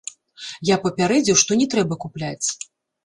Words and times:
Я 0.69 0.77
папярэдзіў, 0.85 1.37
што 1.41 1.59
не 1.63 1.67
трэба 1.75 1.99
купляць. 2.07 2.47